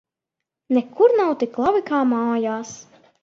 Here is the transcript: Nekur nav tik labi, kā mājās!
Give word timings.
Nekur 0.77 1.13
nav 1.19 1.35
tik 1.45 1.61
labi, 1.65 1.83
kā 1.91 2.01
mājās! 2.13 2.73